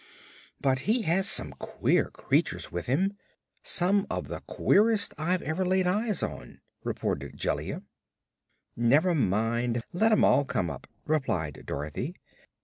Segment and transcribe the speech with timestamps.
[0.59, 3.13] "But he has some queer creatures with him
[3.61, 7.83] some of the queerest I've ever laid eyes on," reported Jellia.
[8.75, 12.15] "Never mind; let 'em all come up," replied Dorothy.